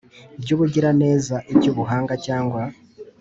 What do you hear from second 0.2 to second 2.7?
By ubugiraneza iby ubuhanga cyangwa